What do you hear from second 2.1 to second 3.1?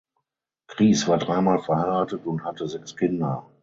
und hatte sechs